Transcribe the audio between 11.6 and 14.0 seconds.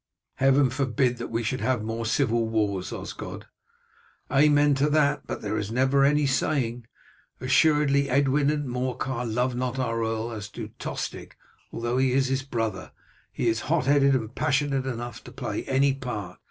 though he is his brother, he is hot